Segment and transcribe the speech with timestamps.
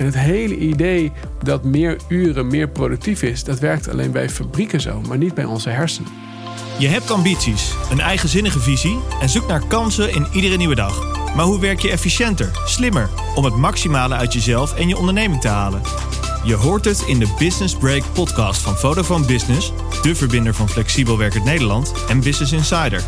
[0.00, 1.12] En het hele idee
[1.42, 5.44] dat meer uren meer productief is, dat werkt alleen bij fabrieken zo, maar niet bij
[5.44, 6.12] onze hersenen.
[6.78, 11.18] Je hebt ambities, een eigenzinnige visie en zoekt naar kansen in iedere nieuwe dag.
[11.34, 15.48] Maar hoe werk je efficiënter, slimmer, om het maximale uit jezelf en je onderneming te
[15.48, 15.82] halen?
[16.44, 19.72] Je hoort het in de Business Break podcast van Vodafone Business,
[20.02, 23.02] de verbinder van Flexibel Werkend Nederland en Business Insider.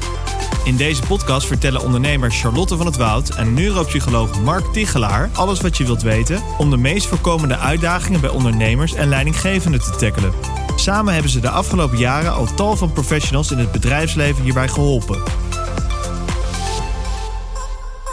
[0.64, 5.76] In deze podcast vertellen ondernemer Charlotte van het Woud en neuropsycholoog Mark Tichelaar alles wat
[5.76, 10.32] je wilt weten om de meest voorkomende uitdagingen bij ondernemers en leidinggevenden te tackelen.
[10.76, 15.22] Samen hebben ze de afgelopen jaren al tal van professionals in het bedrijfsleven hierbij geholpen.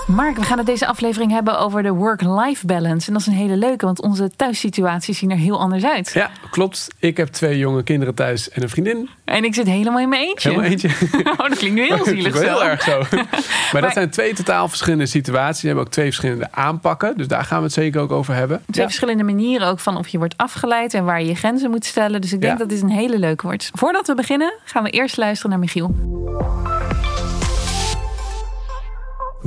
[0.10, 3.08] Mark, we gaan het deze aflevering hebben over de work-life balance.
[3.08, 6.12] En dat is een hele leuke, want onze thuissituaties zien er heel anders uit.
[6.14, 6.88] Ja, klopt.
[7.00, 9.10] Ik heb twee jonge kinderen thuis en een vriendin.
[9.26, 10.50] En ik zit helemaal in mijn eentje.
[10.50, 10.90] Helemaal eentje.
[11.38, 12.42] Oh, dat klinkt nu heel zielig zo.
[12.42, 13.04] heel erg zo.
[13.74, 15.60] Maar dat zijn twee totaal verschillende situaties.
[15.62, 17.18] Die hebben ook twee verschillende aanpakken.
[17.18, 18.58] Dus daar gaan we het zeker ook over hebben.
[18.58, 18.84] Twee Ja.
[18.84, 22.22] verschillende manieren ook van of je wordt afgeleid en waar je je grenzen moet stellen.
[22.22, 22.60] Dus ik denk Ja.
[22.60, 23.70] dat dit een hele leuke wordt.
[23.74, 25.96] Voordat we beginnen, gaan we eerst luisteren naar Michiel.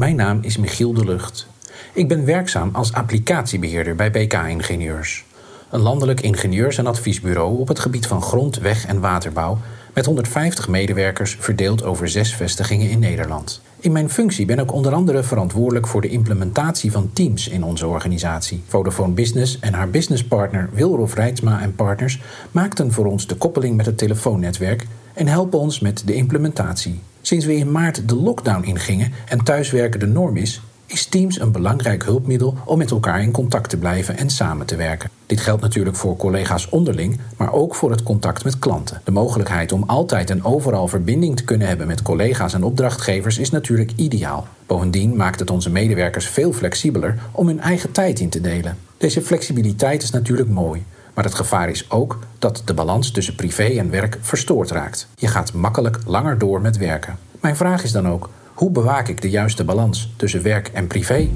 [0.03, 1.47] Mijn naam is Michiel de Lucht.
[1.92, 5.25] Ik ben werkzaam als applicatiebeheerder bij BK Ingenieurs.
[5.70, 9.58] Een landelijk ingenieurs- en adviesbureau op het gebied van grond, weg en waterbouw
[9.95, 13.61] met 150 medewerkers verdeeld over zes vestigingen in Nederland.
[13.78, 17.86] In mijn functie ben ik onder andere verantwoordelijk voor de implementatie van teams in onze
[17.86, 18.62] organisatie.
[18.69, 23.86] Vodafone Business en haar businesspartner Wilrof Rijtsma en Partners maakten voor ons de koppeling met
[23.86, 27.00] het telefoonnetwerk en helpen ons met de implementatie.
[27.23, 31.53] Sinds we in maart de lockdown ingingen en thuiswerken de norm is, is Teams een
[31.53, 35.11] belangrijk hulpmiddel om met elkaar in contact te blijven en samen te werken.
[35.27, 39.01] Dit geldt natuurlijk voor collega's onderling, maar ook voor het contact met klanten.
[39.05, 43.51] De mogelijkheid om altijd en overal verbinding te kunnen hebben met collega's en opdrachtgevers is
[43.51, 44.47] natuurlijk ideaal.
[44.67, 48.79] Bovendien maakt het onze medewerkers veel flexibeler om hun eigen tijd in te delen.
[48.97, 50.84] Deze flexibiliteit is natuurlijk mooi.
[51.14, 55.08] Maar het gevaar is ook dat de balans tussen privé en werk verstoord raakt.
[55.16, 57.18] Je gaat makkelijk langer door met werken.
[57.40, 61.28] Mijn vraag is dan ook: hoe bewaak ik de juiste balans tussen werk en privé?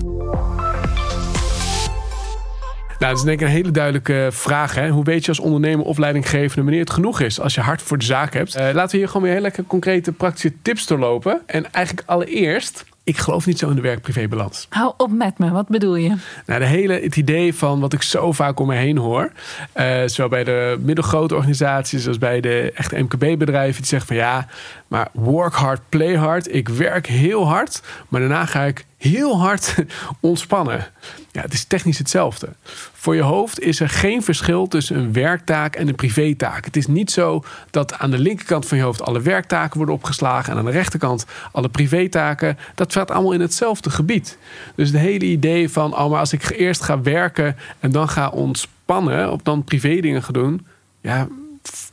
[2.99, 4.75] Nou, dat is denk ik een hele duidelijke vraag.
[4.75, 4.89] Hè?
[4.89, 7.99] Hoe weet je als ondernemer of leidinggevende wanneer het genoeg is als je hart voor
[7.99, 8.55] de zaak hebt?
[8.55, 11.41] Eh, laten we hier gewoon weer heel lekker concrete praktische tips doorlopen.
[11.47, 14.67] En eigenlijk allereerst, ik geloof niet zo in de werk-privé-balans.
[14.69, 16.15] Hou op met me, wat bedoel je?
[16.47, 19.33] Nou, de hele, het idee van wat ik zo vaak om me heen hoor,
[19.73, 24.47] eh, zowel bij de middelgrote organisaties als bij de echte MKB-bedrijven, die zeggen van ja,
[24.87, 26.55] maar work hard, play hard.
[26.55, 29.75] Ik werk heel hard, maar daarna ga ik heel hard
[30.21, 30.87] ontspannen.
[31.33, 32.49] Ja, het is technisch hetzelfde.
[32.93, 36.65] Voor je hoofd is er geen verschil tussen een werktaak en een privétaak.
[36.65, 40.53] Het is niet zo dat aan de linkerkant van je hoofd alle werktaken worden opgeslagen
[40.53, 42.59] en aan de rechterkant alle privétaken.
[42.75, 44.39] Dat gaat allemaal in hetzelfde gebied.
[44.75, 48.29] Dus het hele idee van, oh, maar als ik eerst ga werken en dan ga
[48.29, 50.67] ontspannen, of dan privé dingen ga doen,
[51.01, 51.29] ja,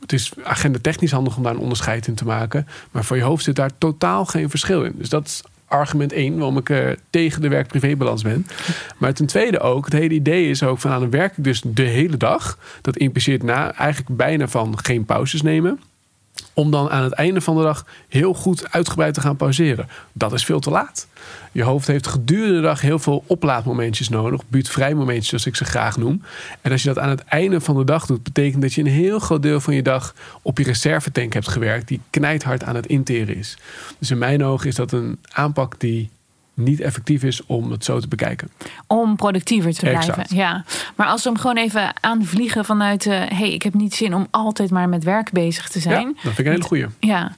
[0.00, 2.66] het is agenda technisch handig om daar een onderscheid in te maken.
[2.90, 4.94] Maar voor je hoofd zit daar totaal geen verschil in.
[4.96, 5.42] Dus dat is
[5.74, 8.46] argument één waarom ik eh, tegen de werk-privébalans ben.
[8.98, 11.62] Maar ten tweede ook, het hele idee is ook van aan dan werk ik dus
[11.64, 12.58] de hele dag.
[12.80, 15.80] Dat impliceert na eigenlijk bijna van geen pauzes nemen.
[16.52, 19.88] Om dan aan het einde van de dag heel goed uitgebreid te gaan pauzeren.
[20.12, 21.06] Dat is veel te laat.
[21.52, 24.40] Je hoofd heeft gedurende de dag heel veel oplaadmomentjes nodig.
[24.48, 26.22] Buurtvrij momentjes, zoals ik ze graag noem.
[26.60, 28.86] En als je dat aan het einde van de dag doet, betekent dat je een
[28.86, 31.88] heel groot deel van je dag op je reservetank hebt gewerkt.
[31.88, 33.56] Die knijthard aan het interen is.
[33.98, 36.10] Dus in mijn ogen is dat een aanpak die
[36.54, 38.50] niet effectief is om het zo te bekijken.
[38.86, 40.08] Om productiever te blijven.
[40.08, 40.30] Exact.
[40.30, 40.64] Ja.
[40.96, 43.06] Maar als we hem gewoon even aanvliegen vanuit...
[43.06, 46.06] eh hey, ik heb niet zin om altijd maar met werk bezig te Ja, zijn.
[46.06, 46.86] dat vind ik een hele goeie.
[47.00, 47.36] Ja,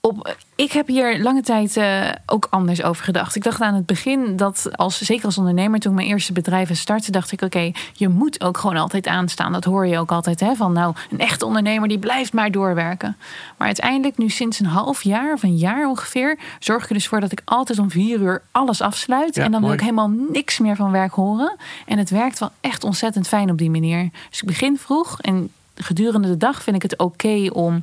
[0.00, 3.36] op, ik heb hier lange tijd eh, ook anders over gedacht.
[3.36, 6.76] Ik dacht aan het begin dat, als, zeker als ondernemer, toen ik mijn eerste bedrijven
[6.76, 9.52] startte, dacht ik: oké, je moet ook gewoon altijd aanstaan.
[9.52, 10.54] Dat hoor je ook altijd, hè?
[10.54, 13.16] Van nou, een echte ondernemer die blijft maar doorwerken.
[13.56, 17.08] Maar uiteindelijk, nu sinds een half jaar of een jaar ongeveer, zorg ik er dus
[17.08, 19.34] voor dat ik altijd om vier uur alles afsluit.
[19.34, 21.56] Ja, en dan wil ik helemaal niks meer van werk horen.
[21.86, 24.10] En het werkt wel echt ontzettend fijn op die manier.
[24.30, 27.82] Dus ik begin vroeg en gedurende de dag vind ik het oké om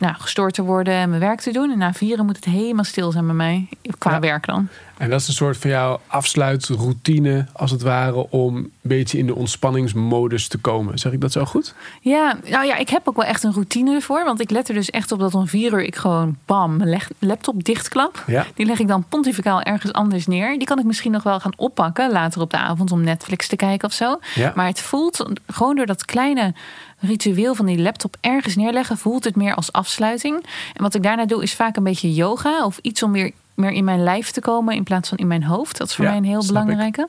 [0.00, 1.70] nou, gestoord te worden en mijn werk te doen.
[1.70, 3.68] En na vieren moet het helemaal stil zijn bij mij.
[3.98, 4.20] Qua Ja.
[4.20, 4.68] werk dan.
[5.00, 9.26] En dat is een soort van jouw afsluitroutine, als het ware, om een beetje in
[9.26, 10.98] de ontspanningsmodus te komen.
[10.98, 11.74] Zeg ik dat zo goed?
[12.00, 14.24] Ja, nou ja, ik heb ook wel echt een routine ervoor.
[14.24, 16.88] Want ik let er dus echt op dat om vier uur ik gewoon bam, mijn
[16.88, 18.24] leg- laptop dichtklap.
[18.26, 18.46] Ja.
[18.54, 20.58] Die leg ik dan pontificaal ergens anders neer.
[20.58, 23.56] Die kan ik misschien nog wel gaan oppakken later op de avond om Netflix te
[23.56, 24.18] kijken of zo.
[24.34, 24.52] Ja.
[24.54, 26.54] Maar het voelt gewoon door dat kleine
[26.98, 30.46] ritueel van die laptop ergens neerleggen, voelt het meer als afsluiting.
[30.74, 33.72] En wat ik daarna doe is vaak een beetje yoga of iets om weer meer
[33.72, 35.78] in mijn lijf te komen in plaats van in mijn hoofd.
[35.78, 36.62] Dat is voor Ja, mij een heel snap ik.
[36.68, 37.08] belangrijke.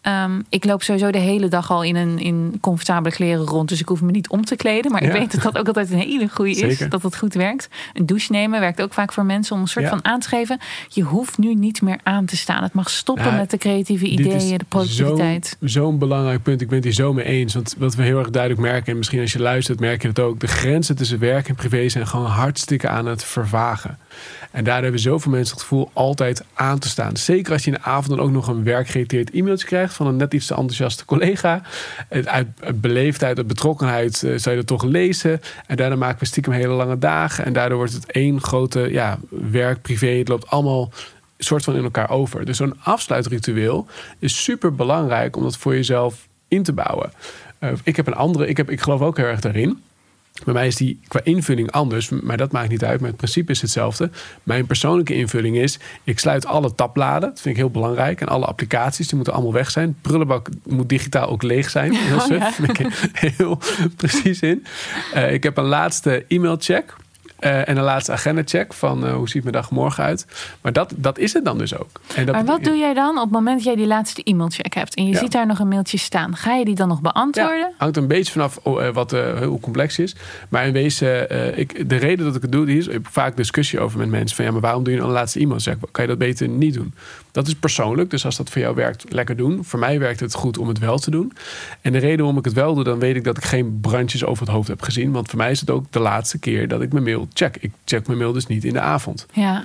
[0.00, 3.68] Ehm, ik loop sowieso de hele dag al in een in comfortabele kleren rond.
[3.68, 4.92] Dus ik hoef me niet om te kleden.
[4.92, 6.58] Maar ik weet dat dat ook altijd een hele goede is.
[6.58, 6.88] Zeker.
[6.88, 7.68] Dat het goed werkt.
[7.94, 9.90] Een douche nemen werkt ook vaak voor mensen om een soort Ja.
[9.90, 10.58] van aan te geven.
[10.88, 12.62] Je hoeft nu niet meer aan te staan.
[12.62, 15.56] Het mag stoppen Nou, met de creatieve ideeën, de productiviteit.
[15.60, 16.60] Zo'n zo'n belangrijk punt.
[16.60, 17.54] Ik ben het hier zo mee eens.
[17.54, 20.18] Want wat we heel erg duidelijk merken, en misschien als je luistert, merk je het
[20.20, 20.40] ook.
[20.40, 23.98] De grenzen tussen werk en privé zijn gewoon hartstikke aan het vervagen.
[24.50, 27.16] En daar hebben zoveel mensen het gevoel altijd aan te staan.
[27.16, 30.16] Zeker als je in de avond dan ook nog een werkgerelateerd e-mailtje krijgt van een
[30.16, 31.62] net iets te enthousiaste collega.
[32.08, 35.40] Het Uit, beleefdheid, uit betrokkenheid eh, zou je dat toch lezen.
[35.66, 37.44] En daarna maken we stiekem hele lange dagen.
[37.44, 39.18] En daardoor wordt het één grote ja,
[39.50, 40.06] werk, privé.
[40.06, 40.92] Het loopt allemaal
[41.38, 42.44] soort van in elkaar over.
[42.44, 43.86] Dus zo'n afsluitritueel
[44.18, 47.12] is super belangrijk om dat voor jezelf in te bouwen.
[47.58, 49.82] Eh, ik heb een andere, ik, heb, ik geloof ook heel erg daarin.
[50.44, 53.00] Bij mij is die qua invulling anders, maar dat maakt niet uit.
[53.00, 54.10] Maar het principe is hetzelfde.
[54.42, 57.28] Mijn persoonlijke invulling is: ik sluit alle tabbladen.
[57.28, 58.20] Dat vind ik heel belangrijk.
[58.20, 59.96] En alle applicaties, die moeten allemaal weg zijn.
[60.00, 61.96] Prullenbak moet digitaal ook leeg zijn.
[62.10, 62.52] Dat Oh, ja.
[62.52, 63.58] vind ik heel
[63.96, 64.64] precies in.
[65.14, 66.94] Eh, ik heb een laatste e-mailcheck.
[67.46, 70.26] Eh, en een laatste agenda-check van eh, hoe ziet mijn dag morgen uit.
[70.60, 71.90] Maar dat, dat is het dan dus ook.
[72.14, 74.74] En dat Maar wat doe jij dan op het moment dat jij die laatste e-mailcheck
[74.74, 75.18] hebt en je Ja.
[75.18, 76.36] ziet daar nog een mailtje staan?
[76.36, 77.58] Ga je die dan nog beantwoorden?
[77.58, 80.16] Ja, hangt een beetje vanaf eh, wat, eh, hoe complex is.
[80.48, 83.36] Maar in wezen, ik, de reden dat ik het doe, die is, ik heb vaak
[83.36, 84.36] discussie over met mensen.
[84.36, 85.60] Van ja, maar waarom doe je nou een laatste e-mail?
[85.60, 86.94] Zeg, kan je dat beter niet doen?
[87.32, 89.64] Dat is persoonlijk, dus als dat voor jou werkt, lekker doen.
[89.64, 91.32] Voor mij werkt het goed om het wel te doen.
[91.80, 94.24] En de reden waarom ik het wel doe, dan weet ik dat ik geen brandjes
[94.24, 95.12] over het hoofd heb gezien.
[95.12, 97.56] Want voor mij is het ook de laatste keer dat ik mijn mail check.
[97.56, 99.26] Ik check mijn mail dus niet in de avond.
[99.32, 99.64] Ja.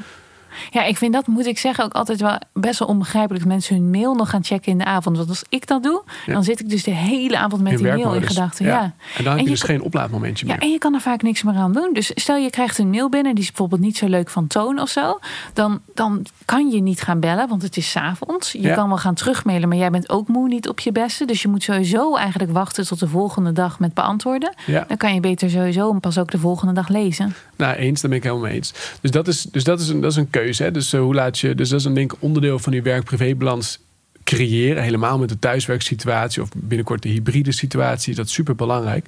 [0.69, 3.43] Ja, ik vind dat, moet ik zeggen, ook altijd wel best wel onbegrijpelijk.
[3.43, 5.17] Dat mensen hun mail nog gaan checken in de avond.
[5.17, 6.33] Want als ik dat doe, Ja.
[6.33, 8.65] dan zit ik dus de hele avond met In die mail in gedachten.
[8.65, 8.93] Ja.
[9.17, 10.61] En dan heb je dus geen oplaadmomentje Ja, meer.
[10.61, 11.89] en je kan er vaak niks meer aan doen.
[11.93, 14.79] Dus stel je krijgt een mail binnen, die is bijvoorbeeld niet zo leuk van toon
[14.79, 15.19] of zo.
[15.53, 18.51] Dan, dan kan je niet gaan bellen, want het is 's avonds.
[18.51, 18.75] Je Ja.
[18.75, 21.25] kan wel gaan terugmailen, maar jij bent ook moe niet op je beste.
[21.25, 24.53] Dus je moet sowieso eigenlijk wachten tot de volgende dag met beantwoorden.
[24.65, 24.85] Ja.
[24.87, 27.33] Dan kan je beter sowieso pas ook de volgende dag lezen.
[27.55, 28.73] Nou, eens, daar ben ik helemaal mee eens.
[29.01, 30.40] Dus dat is, dus dat is, een, dat is een keuze.
[30.71, 33.79] Dus, eh, hoe laat je, dus dat is een denk onderdeel van die werk-privébalans
[34.23, 34.83] creëren.
[34.83, 38.15] Helemaal met de thuiswerksituatie of binnenkort de hybride situatie.
[38.15, 39.05] Dat is super belangrijk.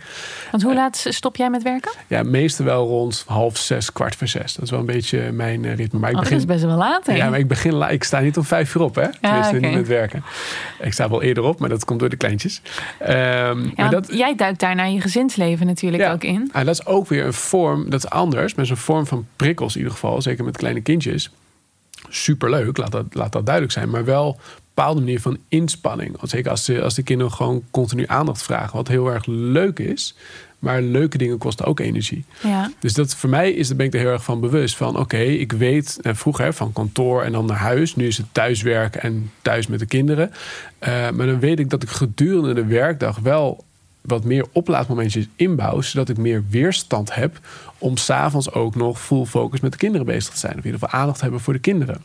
[0.52, 1.92] Want hoe laat stop jij met werken?
[2.08, 4.54] Ja, meestal wel rond half zes, kwart voor zes.
[4.54, 6.00] Dat is wel een beetje mijn eh, ritme.
[6.00, 7.06] Maar ik Oh, dat begin, is best wel laat.
[7.06, 7.14] hè?
[7.16, 9.08] ja, maar ik begin la- Ik sta niet om vijf uur op, hè?
[9.22, 9.66] Tenminste, oké.
[9.66, 10.24] niet met werken.
[10.82, 12.62] Ik sta wel eerder op, maar dat komt door de kleintjes.
[13.00, 13.14] Ehm,
[13.64, 16.12] Ja, maar dat, jij duikt daarna je gezinsleven natuurlijk Ja.
[16.12, 16.50] ook in.
[16.52, 18.56] Ah, dat is ook weer een vorm, dat is anders.
[18.56, 20.22] Met zo'n vorm van prikkels in ieder geval.
[20.22, 21.32] Zeker met kleine kindjes.
[22.10, 23.90] Superleuk, laat dat, laat dat duidelijk zijn.
[23.90, 24.40] Maar wel
[24.74, 26.18] bepaalde manier van inspanning.
[26.18, 28.78] Want Zeker als de, als de kinderen gewoon continu aandacht vragen.
[28.78, 30.16] Wat heel erg leuk is.
[30.60, 32.24] Maar leuke dingen kosten ook energie.
[32.44, 32.72] Ja.
[32.80, 34.76] Dus dat voor mij is, daar ben ik er heel erg van bewust.
[34.76, 37.96] Van oké, ik weet eh, vroeger van kantoor en dan naar huis.
[37.96, 40.32] Nu is het thuiswerken en thuis met de kinderen.
[40.80, 43.64] Eh, maar dan weet ik dat ik gedurende de werkdag wel
[44.02, 45.82] wat meer oplaadmomentjes inbouw.
[45.82, 47.40] Zodat ik meer weerstand heb
[47.78, 50.54] om s'avonds ook nog full focus met de kinderen bezig te zijn.
[50.54, 52.02] Of in ieder geval aandacht hebben voor de kinderen.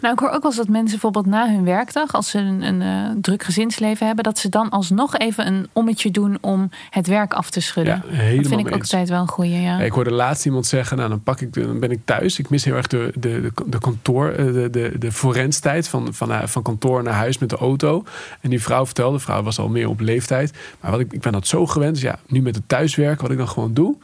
[0.00, 2.62] Nou, ik hoor ook wel eens dat mensen bijvoorbeeld na hun werkdag, als ze een,
[2.62, 7.06] een eh, druk gezinsleven hebben, dat ze dan alsnog even een ommetje doen om het
[7.06, 8.02] werk af te schudden.
[8.04, 9.60] Ja, helemaal dat vind ik ook altijd wel een goeie.
[9.60, 9.78] Ja.
[9.78, 12.38] Ik hoorde laatst iemand zeggen, nou dan, pak ik dan ben ik thuis.
[12.38, 16.14] Ik mis heel erg de, de, de, de kantoor, eh, de, de, de forenstijd van,
[16.14, 18.04] van, eh, van kantoor naar huis met de auto.
[18.40, 20.52] En die vrouw vertelde, de vrouw was al meer op leeftijd.
[20.80, 21.94] Maar wat ik, ik ben dat zo gewend.
[21.94, 23.96] Dus ja, nu met het thuiswerken, wat ik dan gewoon doe.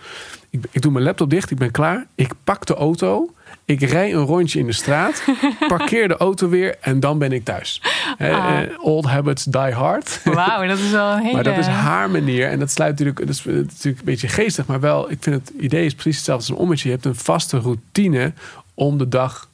[0.50, 2.06] Ik, ik doe mijn laptop dicht, ik ben klaar.
[2.14, 3.30] Ik pak de auto.
[3.66, 5.24] Ik rij een rondje in de straat,
[5.68, 7.82] parkeer de auto weer en dan ben ik thuis.
[8.18, 8.60] Eh, Ah.
[8.62, 10.20] eh, old habits die hard.
[10.24, 11.34] Wauw, dat is wel een hele...
[11.34, 12.48] Maar dat is haar manier.
[12.48, 14.66] En dat sluit natuurlijk, dat is, is natuurlijk een beetje geestig.
[14.66, 16.88] Maar wel, ik vind het idee is precies hetzelfde als een ommetje.
[16.88, 18.32] Je hebt een vaste routine
[18.74, 19.48] om de dag.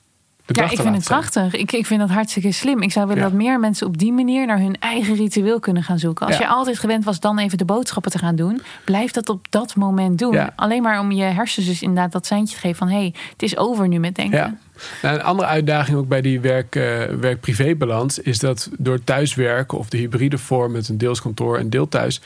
[0.47, 1.55] Ja, ik vind het prachtig.
[1.55, 2.83] Ik, ik vind dat hartstikke slim.
[2.83, 3.29] Ik zou willen Ja.
[3.29, 6.27] dat meer mensen op die manier naar hun eigen ritueel kunnen gaan zoeken.
[6.27, 6.43] Als Ja.
[6.43, 9.75] je altijd gewend was dan even de boodschappen te gaan doen, blijf dat op dat
[9.77, 10.33] moment doen.
[10.33, 10.53] Ja.
[10.57, 13.43] Alleen maar om je hersens dus inderdaad dat seintje te geven van hé, hey, het
[13.43, 14.39] is over nu met denken.
[14.39, 14.55] Ja.
[15.03, 16.83] Nou, een andere uitdaging ook bij die werk, eh,
[17.21, 22.21] werk-privé-balans is dat door thuiswerken of de hybride vorm met een deelskantoor en deel thuis,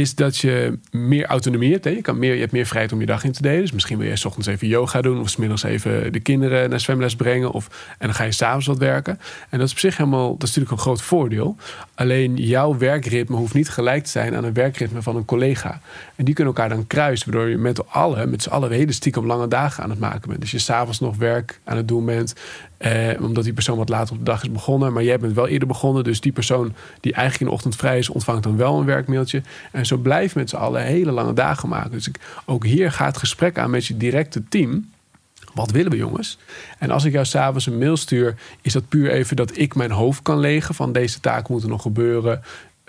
[0.00, 1.84] is dat je meer autonomie hebt.
[1.84, 1.90] Hè?
[1.90, 3.60] Je, kan meer, je hebt meer vrijheid om je dag in te delen.
[3.60, 6.70] Dus misschien wil je 's ochtends even yoga doen of 's middags even de kinderen
[6.70, 7.50] naar zwemles brengen.
[7.50, 9.18] Of, en dan ga je s'avonds wat werken.
[9.48, 11.56] En dat is op zich helemaal, dat is natuurlijk een groot voordeel.
[11.94, 15.80] Alleen jouw werkritme hoeft niet gelijk te zijn aan een werkritme van een collega.
[16.16, 19.26] En die kunnen elkaar dan kruisen, waardoor je met allen, met z'n allen hele stiekem
[19.26, 20.40] lange dagen aan het maken bent.
[20.40, 22.34] Dus je s'avonds nog werk aan het doen bent,
[22.76, 24.92] eh, omdat die persoon wat later op de dag is begonnen.
[24.92, 27.98] Maar jij bent wel eerder begonnen, dus die persoon die eigenlijk in de ochtend vrij
[27.98, 29.42] is, ontvangt dan wel een werkmailtje.
[29.72, 31.90] En zo blijf met z'n allen hele lange dagen maken.
[31.90, 34.90] Dus ik, ook hier gaat het gesprek aan met je directe team.
[35.54, 36.38] Wat willen we, jongens?
[36.78, 39.90] En als ik jou s'avonds een mail stuur, is dat puur even dat ik mijn
[39.90, 42.42] hoofd kan legen van deze taak moet er nog gebeuren.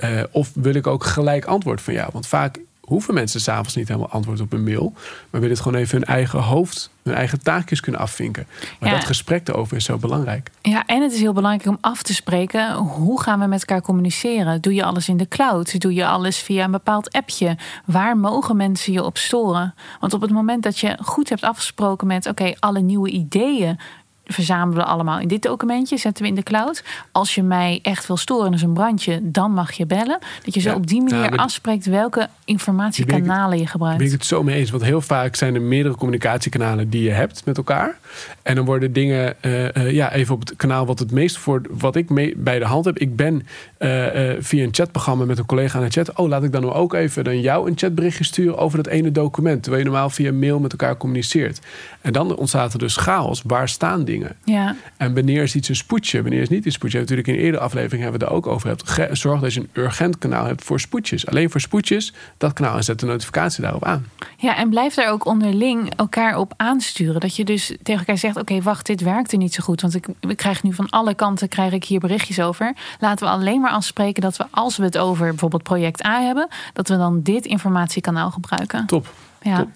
[0.03, 2.10] Uh, of wil ik ook gelijk antwoord van jou?
[2.13, 4.94] Want vaak hoeven mensen s'avonds niet helemaal antwoord op een mail.
[4.96, 8.48] Maar willen het gewoon even hun eigen hoofd, hun eigen taakjes kunnen afvinken.
[8.79, 10.51] Maar dat gesprek erover is zo belangrijk.
[10.62, 12.74] Ja, en het is heel belangrijk om af te spreken.
[12.75, 14.62] Hoe gaan we met elkaar communiceren?
[14.62, 15.79] Doe je alles in de cloud?
[15.79, 17.58] Doe je alles via een bepaald appje?
[17.86, 19.74] Waar mogen mensen je op storen?
[20.00, 22.27] Want op het moment dat je goed hebt afgesproken met...
[22.27, 23.79] oké, alle nieuwe ideeën
[24.27, 26.84] verzamelen we allemaal in dit documentje, zetten we in de cloud.
[27.12, 30.19] Als je mij echt wil storen, dus een brandje, dan mag je bellen.
[30.43, 33.98] Dat je zo op die manier afspreekt welke informatiekanalen je gebruikt.
[33.98, 37.12] Ben ik het zo mee eens, want heel vaak zijn er meerdere communicatiekanalen die je
[37.12, 37.98] hebt met elkaar.
[38.41, 41.62] En dan worden dingen, uh, uh, ja, even op het kanaal wat het meest voor
[41.69, 42.98] wat ik mee, bij de hand heb.
[42.98, 43.34] Ik ben
[43.79, 44.05] uh,
[44.39, 46.15] via een chatprogramma met een collega aan het chat.
[46.15, 49.12] Oh, laat ik dan nou ook even dan jou een chatberichtje sturen over dat ene
[49.12, 49.63] document.
[49.63, 51.60] Terwijl je normaal via mail met elkaar communiceert.
[52.01, 53.41] En dan ontstaat er dus chaos.
[53.46, 54.16] Waar staan dingen?
[54.43, 54.75] Ja.
[54.97, 56.21] En wanneer is iets een spoedje?
[56.21, 57.00] Wanneer is niet een spoedje?
[57.00, 58.67] Natuurlijk in eerdere aflevering hebben we het ook over.
[58.67, 59.17] Hebt.
[59.17, 61.27] Zorg dat je een urgent kanaal hebt voor spoedjes.
[61.27, 64.05] Alleen voor spoedjes, dat kanaal en zet de notificatie daarop aan.
[64.38, 67.19] Ja, en blijf daar ook onderling elkaar op aansturen.
[67.19, 69.81] Dat je dus tegen elkaar zegt: Oké, wacht, dit werkte niet zo goed.
[69.81, 72.75] Want ik, ik krijg nu van alle kanten krijg ik hier berichtjes over.
[73.00, 76.47] Laten we alleen maar afspreken dat we, als we het over bijvoorbeeld project A hebben,
[76.74, 78.86] dat we dan dit informatiekanaal gebruiken.
[78.86, 79.07] Top.
[79.47, 79.67] Ja.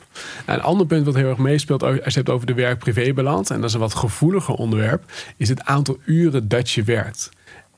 [0.45, 3.55] Nou, een ander punt wat heel erg meespeelt als je hebt over de werk-privé-balans, en
[3.55, 5.03] dat is een wat gevoeliger onderwerp,
[5.37, 7.29] is het aantal uren dat je werkt.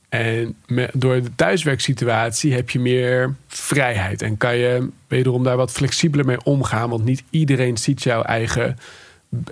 [0.10, 0.56] En
[0.94, 6.44] door de thuiswerksituatie heb je meer vrijheid en kan je wederom daar wat flexibeler mee
[6.44, 8.78] omgaan, want niet iedereen ziet jouw eigen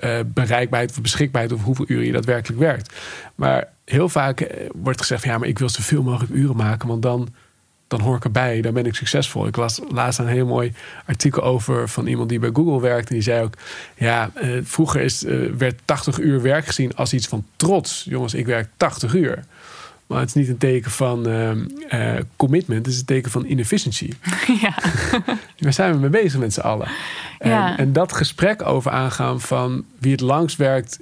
[0.04, 2.94] uh, bereikbaarheid of beschikbaarheid of hoeveel uren je daadwerkelijk werkt.
[3.36, 7.02] Maar heel vaak eh, wordt gezegd: ja, maar ik wil zoveel mogelijk uren maken, want
[7.02, 7.34] dan
[7.92, 9.48] dan hoor ik erbij, dan ben ik succesvol.
[9.48, 10.74] Ik las laatst een heel mooi
[11.06, 13.10] artikel over van iemand die bij Google werkt.
[13.10, 13.54] En die zei ook,
[13.98, 18.06] ja, uh, vroeger is, uh, werd 80 uur werk gezien als iets van trots.
[18.10, 19.44] Jongens, ik werk 80 uur.
[20.08, 21.52] Maar het is niet een teken van uh,
[22.36, 24.14] commitment, het is een teken van inefficiency.
[24.62, 24.76] Ja.
[25.60, 26.88] Waar zijn we mee bezig met z'n allen?
[27.40, 31.00] En, en dat gesprek over aangaan van wie het langst werkt,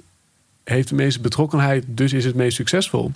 [0.64, 3.12] heeft de meeste betrokkenheid, dus is het meest succesvol.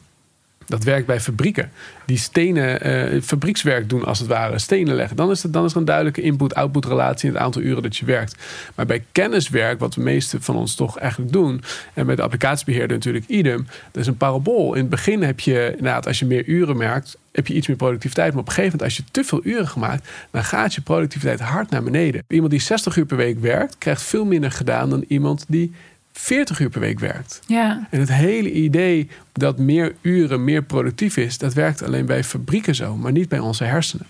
[0.67, 1.71] Dat werkt bij fabrieken.
[2.07, 5.17] Die stenen, uh, fabriekswerk doen als het ware, stenen leggen.
[5.17, 7.97] Dan is, het, dan is er een duidelijke input-output relatie in het aantal uren dat
[7.97, 8.37] je werkt.
[8.75, 11.63] Maar bij kenniswerk, wat de meeste van ons toch eigenlijk doen,
[11.95, 14.75] en met de applicatiebeheerder natuurlijk idem, dat is een parabool.
[14.75, 17.77] In het begin heb je, inderdaad, als je meer uren merkt, heb je iets meer
[17.77, 18.33] productiviteit.
[18.33, 21.41] Maar op een gegeven moment, als je te veel uren gemaakt, dan gaat je productiviteit
[21.41, 22.25] hard naar beneden.
[22.29, 25.73] Iemand die 60 uur per week werkt, krijgt veel minder gedaan dan iemand die
[26.19, 27.41] 40 uur per week werkt.
[27.47, 27.87] Ja.
[27.91, 32.75] En het hele idee dat meer uren meer productief is, dat werkt alleen bij fabrieken
[32.75, 34.07] zo, maar niet bij onze hersenen.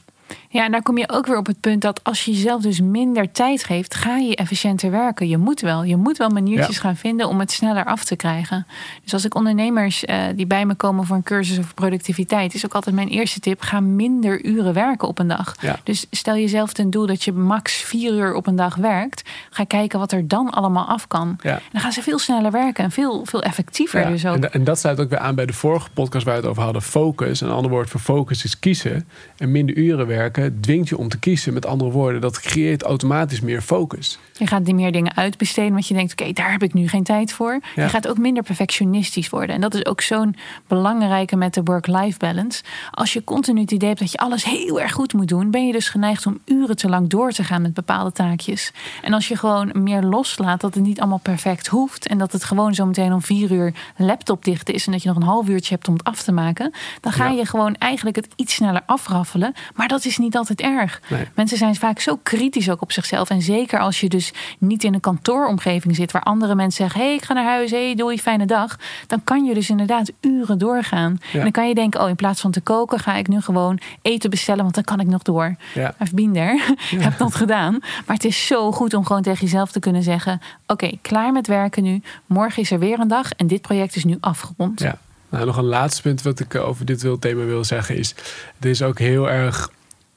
[0.55, 2.81] Ja, en daar kom je ook weer op het punt dat als je jezelf dus
[2.81, 5.29] minder tijd geeft, ga je efficiënter werken.
[5.29, 5.85] Je moet wel.
[5.85, 8.67] Je moet wel maniertjes gaan vinden om het sneller af te krijgen.
[9.03, 12.65] Dus als ik ondernemers uh, die bij me komen voor een cursus over productiviteit, is
[12.65, 15.55] ook altijd mijn eerste tip: ga minder uren werken op een dag.
[15.61, 15.79] Ja.
[15.83, 19.23] Dus stel jezelf ten doel dat je max vier uur op een dag werkt.
[19.51, 21.37] Ga kijken wat er dan allemaal af kan.
[21.41, 21.61] Ja.
[21.73, 24.07] dan gaan ze veel sneller werken en veel, veel effectiever.
[24.07, 24.37] Dus ook.
[24.37, 26.63] En, en, dat sluit ook weer aan bij de vorige podcast waar we het over
[26.63, 27.41] hadden: focus.
[27.41, 29.09] Een ander woord voor focus is kiezen.
[29.37, 31.53] En minder uren werken dwingt je om te kiezen.
[31.53, 34.19] Met andere woorden, dat creëert automatisch meer focus.
[34.39, 37.03] Je gaat die meer dingen uitbesteden, want je denkt: oké, daar heb ik nu geen
[37.03, 37.61] tijd voor.
[37.75, 39.55] Je gaat ook minder perfectionistisch worden.
[39.55, 40.37] En dat is ook zo'n
[40.67, 42.63] belangrijke met de work-life balance.
[42.91, 45.67] Als je continu het idee hebt dat je alles heel erg goed moet doen, ben
[45.67, 48.73] je dus geneigd om uren te lang door te gaan met bepaalde taakjes.
[49.03, 52.45] En als je gewoon meer loslaat dat het niet allemaal perfect hoeft en dat het
[52.45, 55.49] gewoon zo meteen om vier uur laptop dicht is en dat je nog een half
[55.49, 58.83] uurtje hebt om het af te maken, dan ga je gewoon eigenlijk het iets sneller
[58.87, 59.55] afraffelen.
[59.75, 61.00] Maar dat is niet altijd erg.
[61.35, 63.31] Mensen zijn vaak zo kritisch ook op zichzelf.
[63.31, 67.07] En zeker als je dus niet in een kantooromgeving zit waar andere mensen zeggen: hé,
[67.07, 68.76] hey, ik ga naar huis, hé, hey, doei, fijne dag.
[69.07, 71.21] Dan kan je dus inderdaad uren doorgaan.
[71.33, 73.79] En dan kan je denken: oh, in plaats van te koken, ga ik nu gewoon
[74.03, 75.57] eten bestellen, want dan kan ik nog door.
[75.75, 75.95] Ja.
[76.03, 76.61] I've been there.
[76.91, 77.00] Ja.
[77.09, 77.79] heb dat gedaan.
[77.81, 81.47] Maar het is zo goed om gewoon tegen jezelf te kunnen zeggen: oké, klaar met
[81.47, 82.03] werken nu.
[82.26, 84.81] Morgen is er weer een dag en dit project is nu afgerond.
[84.81, 84.99] Ja.
[85.29, 88.14] Nou, nog een laatste punt wat ik over dit thema wil zeggen is:
[88.57, 89.71] het is ook heel erg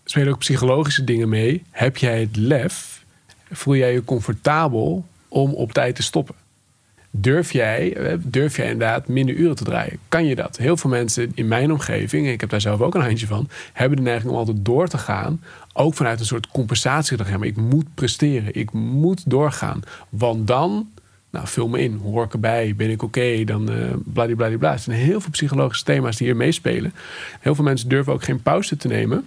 [0.10, 1.64] spelen ook psychologische dingen mee.
[1.72, 3.04] Heb jij het lef?
[3.52, 6.36] Voel jij je comfortabel om op tijd te stoppen?
[7.12, 10.00] Durf jij, eh, durf jij inderdaad minder uren te draaien?
[10.10, 10.58] Kan je dat?
[10.58, 13.50] Heel veel mensen in mijn omgeving, en ik heb daar zelf ook een handje van,
[13.74, 15.42] hebben de neiging om altijd door te gaan.
[15.74, 17.18] Ook vanuit een soort compensatie.
[17.26, 18.56] Ja, maar ik moet presteren.
[18.56, 19.82] Ik moet doorgaan.
[20.10, 20.90] Want dan,
[21.30, 22.00] nou, vul me in.
[22.04, 22.74] Hoor ik erbij?
[22.76, 23.44] Ben ik oké?
[23.44, 24.72] Dan uh, bladibladibla.
[24.72, 26.94] Er zijn heel veel psychologische thema's die hier meespelen.
[27.40, 29.26] Heel veel mensen durven ook geen pauze te nemen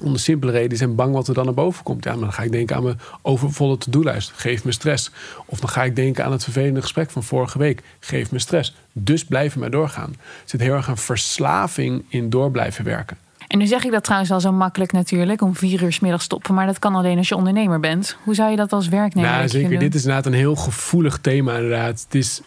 [0.00, 2.04] Om de simpele reden, die zijn bang wat er dan naar boven komt.
[2.04, 4.32] Ja, maar dan ga ik denken aan mijn overvolle to-do-lijst.
[4.36, 5.10] Geef me stress.
[5.46, 7.82] Of dan ga ik denken aan het vervelende gesprek van vorige week.
[8.00, 8.74] Geef me stress.
[8.92, 10.10] Dus blijven maar doorgaan.
[10.10, 13.16] Er zit heel erg een verslaving in door blijven werken.
[13.48, 16.22] En nu zeg ik dat trouwens al zo makkelijk natuurlijk, om vier uur 's middag
[16.22, 16.54] stoppen.
[16.54, 18.16] Maar dat kan alleen als je ondernemer bent.
[18.24, 19.70] Hoe zou je dat als werknemer Nou, zeker.
[19.70, 19.78] doen?
[19.78, 21.54] Dit is inderdaad een heel gevoelig thema.
[21.54, 22.00] Inderdaad.
[22.04, 22.40] Het is,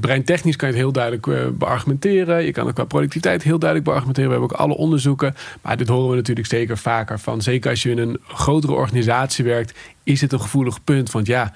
[0.00, 2.44] breintechnisch kan je het heel duidelijk eh, beargumenteren.
[2.44, 4.30] Je kan het qua productiviteit heel duidelijk beargumenteren.
[4.30, 5.34] We hebben ook alle onderzoeken.
[5.62, 7.42] Maar dit horen we natuurlijk zeker vaker van.
[7.42, 11.10] Zeker als je in een grotere organisatie werkt, is het een gevoelig punt.
[11.10, 11.52] Want ja,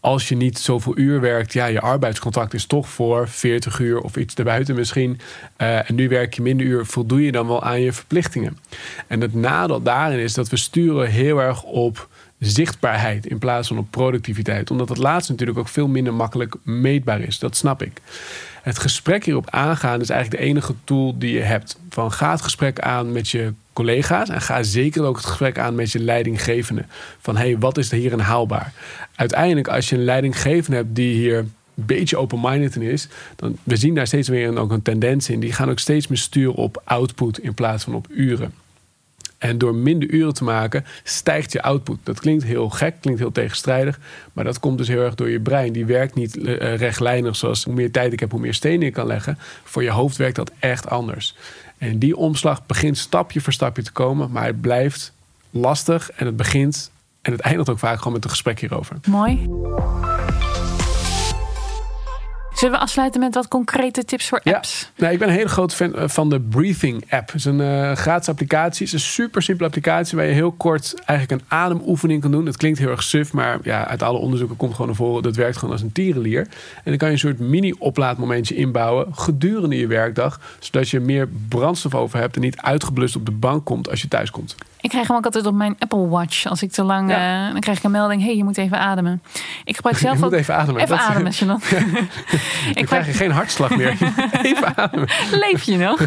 [0.00, 4.16] als je niet zoveel uur werkt, ja, je arbeidscontract is toch voor 40 uur of
[4.16, 5.20] iets erbuiten misschien.
[5.56, 8.58] Eh, en nu werk je minder uur, voldoe je dan wel aan je verplichtingen.
[9.06, 13.78] En het nadeel daarin is dat we sturen heel erg op zichtbaarheid in plaats van
[13.78, 14.70] op productiviteit.
[14.70, 17.38] Omdat het laatste natuurlijk ook veel minder makkelijk meetbaar is.
[17.38, 18.00] Dat snap ik.
[18.62, 21.78] Het gesprek hierop aangaan is eigenlijk de enige tool die je hebt.
[21.90, 25.74] Van ga het gesprek aan met je collega's en ga zeker ook het gesprek aan
[25.74, 26.84] met je leidinggevende.
[27.20, 28.72] Van hey, wat is er hierin haalbaar?
[29.14, 33.76] Uiteindelijk, als je een leidinggevende hebt die hier een beetje open-minded in is, dan we
[33.76, 35.40] zien daar steeds meer een, ook een tendens in.
[35.40, 38.52] Die gaan ook steeds meer sturen op output in plaats van op uren.
[39.38, 41.98] En door minder uren te maken, stijgt je output.
[42.02, 43.98] Dat klinkt heel gek, klinkt heel tegenstrijdig.
[44.32, 45.72] Maar dat komt dus heel erg door je brein.
[45.72, 48.92] Die werkt niet eh, rechtlijnig zoals hoe meer tijd ik heb, hoe meer stenen ik
[48.92, 49.38] kan leggen.
[49.64, 51.36] Voor je hoofd werkt dat echt anders.
[51.78, 54.30] En die omslag begint stapje voor stapje te komen.
[54.30, 55.12] Maar het blijft
[55.50, 56.90] lastig en het begint
[57.22, 58.96] en het eindigt ook vaak gewoon met een gesprek hierover.
[59.06, 59.46] Mooi.
[62.58, 64.90] Zullen we afsluiten met wat concrete tips voor apps?
[64.96, 67.26] Nou, ik ben een hele grote fan eh, van de Breathing app.
[67.26, 68.86] Het is een eh, gratis applicatie.
[68.86, 72.46] Het is een super simpele applicatie waar je heel kort eigenlijk een ademoefening kan doen.
[72.46, 75.22] Het klinkt heel erg suf, maar ja, uit alle onderzoeken komt gewoon naar voren.
[75.22, 76.40] Dat werkt gewoon als een tierenlier.
[76.40, 76.48] En
[76.84, 80.40] dan kan je een soort mini-oplaadmomentje inbouwen gedurende je werkdag.
[80.58, 84.08] Zodat je meer brandstof over hebt en niet uitgeblust op de bank komt als je
[84.08, 84.54] thuis komt.
[84.80, 86.46] Ik krijg hem ook altijd op mijn Apple Watch.
[86.46, 87.46] Als ik te lang, Ja.
[87.46, 88.22] eh, dan krijg ik een melding.
[88.22, 89.22] hey, je moet even ademen.
[89.64, 90.38] Ik gebruik zelf Je moet ook...
[90.38, 90.82] even ademen.
[90.82, 91.32] Even Dat- ademen.
[91.46, 91.60] Dan
[92.74, 93.96] ik krijg je geen hartslag meer.
[94.42, 95.08] Even ademen.
[95.30, 96.00] Leef je nog?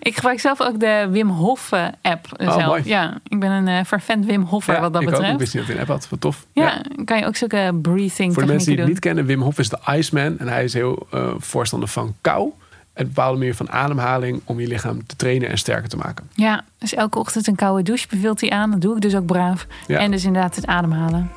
[0.00, 2.26] ik gebruik zelf ook de Wim Hof eh, app.
[2.36, 2.66] eh, Oh, zelf.
[2.66, 2.82] mooi.
[2.84, 5.14] Ja, ik ben een uh, vervent Wim Hoffer Ja, wat dat ik ook.
[5.14, 5.32] betreft.
[5.34, 6.08] Ik wist niet dat hij een app had.
[6.10, 6.46] Wat tof.
[6.52, 9.58] ja, kan je ook zulke breathing Voor de mensen die het niet kennen, Wim Hof
[9.58, 10.38] is de Iceman.
[10.38, 12.50] En hij is heel eh, voorstander van kou.
[12.92, 16.28] En bepaalde manier van ademhaling om je lichaam te trainen en sterker te maken.
[16.34, 18.70] Ja, dus elke ochtend een koude douche beveelt hij aan.
[18.70, 19.66] Dat doe ik dus ook braaf.
[19.86, 19.98] Ja.
[19.98, 21.30] En dus inderdaad het ademhalen.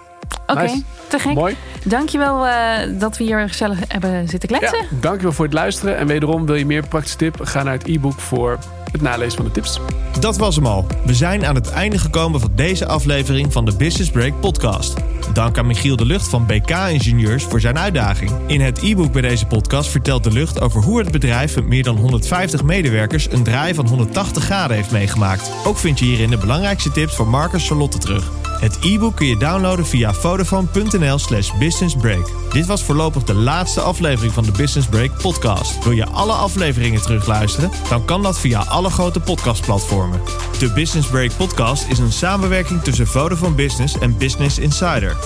[0.49, 0.81] Oké, Nice.
[1.07, 1.33] te gek.
[1.33, 1.55] Mooi.
[1.83, 2.53] Dankjewel uh,
[2.99, 4.77] dat we hier gezellig hebben zitten kletsen.
[4.77, 5.97] Ja, dankjewel voor het luisteren.
[5.97, 7.39] En wederom wil je meer praktische tip?
[7.41, 8.57] Ga naar het e-book voor
[8.91, 9.79] het nalezen van de tips.
[10.19, 10.85] Dat was hem al.
[11.05, 14.93] We zijn aan het einde gekomen van deze aflevering van de Business Break podcast.
[15.33, 18.31] Dank aan Michiel de Lucht van BK Ingenieurs voor zijn uitdaging.
[18.45, 21.83] In het e-book bij deze podcast vertelt de Lucht over hoe het bedrijf met meer
[21.83, 25.51] dan 150 medewerkers een draai van 180 graden heeft meegemaakt.
[25.65, 28.31] Ook vind je hierin de belangrijkste tips voor Marcus Charlotte terug.
[28.59, 32.31] Het e-book kun je downloaden via vodafone.nl slash businessbreak.
[32.51, 35.83] Dit was voorlopig de laatste aflevering van de Business Break podcast.
[35.83, 37.71] Wil je alle afleveringen terugluisteren?
[37.89, 40.21] Dan kan dat via alle grote podcastplatformen.
[40.59, 45.17] De Business Break podcast is een samenwerking tussen Vodafone Business en Business Insider.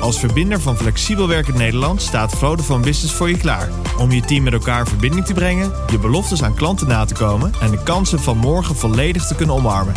[0.00, 3.70] Als verbinder van flexibel werkend Nederland staat Vodafone Business voor je klaar.
[3.98, 7.14] Om je team met elkaar in verbinding te brengen, je beloftes aan klanten na te
[7.14, 9.94] komen en de kansen van morgen volledig te kunnen omarmen.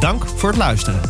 [0.00, 1.00] Dank voor het luisteren.